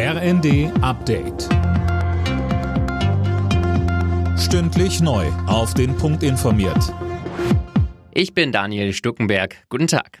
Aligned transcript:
RND 0.00 0.70
Update. 0.80 1.48
Stündlich 4.38 5.00
neu. 5.00 5.26
Auf 5.48 5.74
den 5.74 5.96
Punkt 5.96 6.22
informiert. 6.22 6.94
Ich 8.12 8.32
bin 8.32 8.52
Daniel 8.52 8.92
Stuckenberg. 8.92 9.56
Guten 9.68 9.88
Tag. 9.88 10.20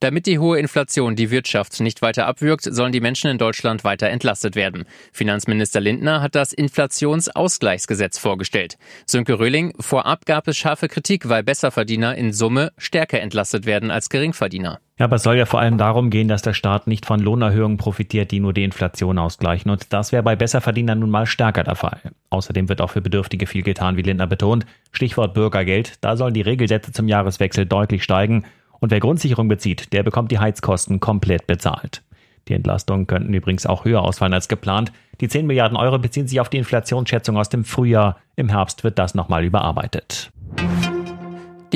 Damit 0.00 0.26
die 0.26 0.40
hohe 0.40 0.58
Inflation 0.58 1.14
die 1.14 1.30
Wirtschaft 1.30 1.78
nicht 1.78 2.02
weiter 2.02 2.26
abwürgt, 2.26 2.64
sollen 2.64 2.90
die 2.90 3.00
Menschen 3.00 3.30
in 3.30 3.38
Deutschland 3.38 3.84
weiter 3.84 4.08
entlastet 4.08 4.56
werden. 4.56 4.84
Finanzminister 5.12 5.80
Lindner 5.80 6.20
hat 6.20 6.34
das 6.34 6.52
Inflationsausgleichsgesetz 6.52 8.18
vorgestellt. 8.18 8.78
Sönke 9.06 9.38
Röhling, 9.38 9.74
vorab 9.78 10.26
gab 10.26 10.48
es 10.48 10.56
scharfe 10.56 10.88
Kritik, 10.88 11.28
weil 11.28 11.44
Besserverdiener 11.44 12.16
in 12.16 12.32
Summe 12.32 12.72
stärker 12.76 13.20
entlastet 13.20 13.64
werden 13.64 13.92
als 13.92 14.08
Geringverdiener. 14.08 14.80
Ja, 14.98 15.04
aber 15.04 15.16
es 15.16 15.22
soll 15.22 15.36
ja 15.36 15.46
vor 15.46 15.60
allem 15.60 15.78
darum 15.78 16.10
gehen, 16.10 16.26
dass 16.26 16.42
der 16.42 16.54
Staat 16.54 16.88
nicht 16.88 17.06
von 17.06 17.20
Lohnerhöhungen 17.20 17.76
profitiert, 17.76 18.32
die 18.32 18.40
nur 18.40 18.52
die 18.52 18.64
Inflation 18.64 19.18
ausgleichen. 19.18 19.70
Und 19.70 19.92
das 19.92 20.10
wäre 20.10 20.24
bei 20.24 20.34
Besserverdienern 20.34 20.98
nun 20.98 21.10
mal 21.10 21.26
stärker 21.26 21.62
der 21.62 21.76
Fall. 21.76 22.00
Außerdem 22.30 22.68
wird 22.68 22.80
auch 22.80 22.90
für 22.90 23.00
Bedürftige 23.00 23.46
viel 23.46 23.62
getan, 23.62 23.96
wie 23.96 24.02
Lindner 24.02 24.26
betont. 24.26 24.66
Stichwort 24.90 25.34
Bürgergeld. 25.34 25.94
Da 26.00 26.16
sollen 26.16 26.34
die 26.34 26.40
Regelsätze 26.40 26.90
zum 26.90 27.06
Jahreswechsel 27.06 27.64
deutlich 27.64 28.02
steigen. 28.02 28.44
Und 28.80 28.90
wer 28.90 28.98
Grundsicherung 28.98 29.46
bezieht, 29.46 29.92
der 29.92 30.02
bekommt 30.02 30.32
die 30.32 30.40
Heizkosten 30.40 30.98
komplett 30.98 31.46
bezahlt. 31.46 32.02
Die 32.48 32.54
Entlastungen 32.54 33.06
könnten 33.06 33.34
übrigens 33.34 33.66
auch 33.66 33.84
höher 33.84 34.02
ausfallen 34.02 34.34
als 34.34 34.48
geplant. 34.48 34.90
Die 35.20 35.28
10 35.28 35.46
Milliarden 35.46 35.76
Euro 35.76 35.98
beziehen 35.98 36.26
sich 36.26 36.40
auf 36.40 36.48
die 36.48 36.58
Inflationsschätzung 36.58 37.36
aus 37.36 37.48
dem 37.48 37.64
Frühjahr. 37.64 38.18
Im 38.34 38.48
Herbst 38.48 38.82
wird 38.82 38.98
das 38.98 39.14
nochmal 39.14 39.44
überarbeitet. 39.44 40.32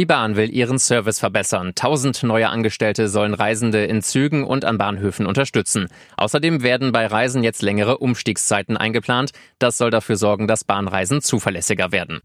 Die 0.02 0.06
Bahn 0.06 0.34
will 0.34 0.52
ihren 0.52 0.80
Service 0.80 1.20
verbessern. 1.20 1.76
Tausend 1.76 2.24
neue 2.24 2.48
Angestellte 2.48 3.06
sollen 3.06 3.34
Reisende 3.34 3.84
in 3.84 4.02
Zügen 4.02 4.42
und 4.42 4.64
an 4.64 4.76
Bahnhöfen 4.76 5.26
unterstützen. 5.26 5.86
Außerdem 6.16 6.64
werden 6.64 6.90
bei 6.90 7.06
Reisen 7.06 7.44
jetzt 7.44 7.62
längere 7.62 7.98
Umstiegszeiten 7.98 8.76
eingeplant. 8.76 9.30
Das 9.60 9.78
soll 9.78 9.90
dafür 9.90 10.16
sorgen, 10.16 10.48
dass 10.48 10.64
Bahnreisen 10.64 11.20
zuverlässiger 11.20 11.92
werden. 11.92 12.20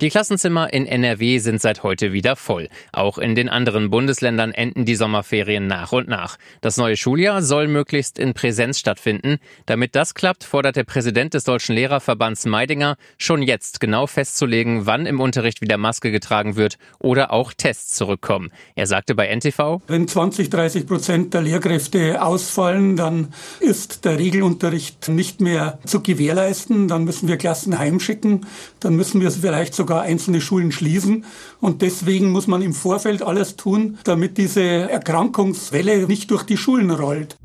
Die 0.00 0.10
Klassenzimmer 0.10 0.72
in 0.72 0.86
NRW 0.86 1.38
sind 1.38 1.60
seit 1.60 1.84
heute 1.84 2.12
wieder 2.12 2.34
voll. 2.34 2.68
Auch 2.92 3.18
in 3.18 3.36
den 3.36 3.48
anderen 3.48 3.88
Bundesländern 3.88 4.50
enden 4.50 4.84
die 4.84 4.96
Sommerferien 4.96 5.68
nach 5.68 5.92
und 5.92 6.08
nach. 6.08 6.38
Das 6.60 6.76
neue 6.76 6.96
Schuljahr 6.96 7.40
soll 7.40 7.68
möglichst 7.68 8.18
in 8.18 8.34
Präsenz 8.34 8.80
stattfinden. 8.80 9.38
Damit 9.66 9.94
das 9.94 10.14
klappt, 10.14 10.42
fordert 10.42 10.74
der 10.74 10.82
Präsident 10.82 11.34
des 11.34 11.44
Deutschen 11.44 11.76
Lehrerverbands 11.76 12.46
Meidinger, 12.46 12.96
schon 13.16 13.42
jetzt 13.42 13.78
genau 13.78 14.08
festzulegen, 14.08 14.86
wann 14.86 15.06
im 15.06 15.20
Unterricht 15.20 15.60
wieder 15.60 15.78
Maske 15.78 16.10
getragen 16.10 16.56
wird 16.56 16.78
oder 16.98 17.32
auch 17.32 17.52
Tests 17.52 17.94
zurückkommen. 17.94 18.50
Er 18.74 18.88
sagte 18.88 19.14
bei 19.14 19.28
NTV, 19.28 19.82
Wenn 19.86 20.08
20, 20.08 20.50
30 20.50 20.86
Prozent 20.86 21.34
der 21.34 21.42
Lehrkräfte 21.42 22.24
ausfallen, 22.24 22.96
dann 22.96 23.32
ist 23.60 24.04
der 24.04 24.18
Regelunterricht 24.18 25.08
nicht 25.08 25.40
mehr 25.40 25.78
zu 25.84 26.02
gewährleisten. 26.02 26.88
Dann 26.88 27.04
müssen 27.04 27.28
wir 27.28 27.36
Klassen 27.36 27.78
heimschicken. 27.78 28.46
Dann 28.80 28.96
müssen 28.96 29.20
wir 29.20 29.30
vielleicht 29.30 29.74
sogar 29.74 29.91
sogar 29.92 30.04
einzelne 30.04 30.40
Schulen 30.40 30.72
schließen. 30.72 31.24
Und 31.60 31.82
deswegen 31.82 32.30
muss 32.30 32.46
man 32.46 32.62
im 32.62 32.72
Vorfeld 32.72 33.22
alles 33.22 33.56
tun, 33.56 33.98
damit 34.04 34.38
diese 34.38 34.62
Erkrankungswelle 34.62 36.06
nicht 36.06 36.30
durch 36.30 36.44
die 36.44 36.56
Schulen 36.56 36.90
rollt. 36.90 37.36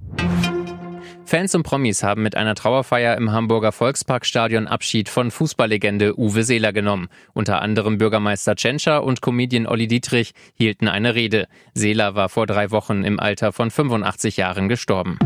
Fans 1.26 1.54
und 1.56 1.64
Promis 1.64 2.04
haben 2.04 2.24
mit 2.24 2.38
einer 2.38 2.56
Trauerfeier 2.56 3.18
im 3.18 3.34
Hamburger 3.34 3.74
Volksparkstadion 3.74 4.66
Abschied 4.66 5.10
von 5.10 5.30
Fußballlegende 5.30 6.18
Uwe 6.18 6.44
Seeler 6.44 6.72
genommen. 6.72 7.10
Unter 7.34 7.62
anderem 7.62 7.98
Bürgermeister 7.98 8.56
Tschentscher 8.56 9.04
und 9.04 9.22
Comedian 9.22 9.68
Olli 9.68 9.88
Dietrich 9.88 10.32
hielten 10.54 10.88
eine 10.88 11.16
Rede. 11.16 11.50
Seeler 11.74 12.16
war 12.16 12.30
vor 12.30 12.48
drei 12.48 12.72
Wochen 12.72 13.04
im 13.04 13.20
Alter 13.20 13.52
von 13.52 13.72
85 13.72 14.38
Jahren 14.38 14.70
gestorben. 14.70 15.20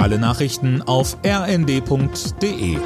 Alle 0.00 0.18
Nachrichten 0.18 0.82
auf 0.82 1.16
rnd.de 1.24 2.78